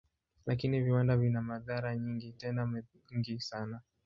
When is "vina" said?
1.17-1.41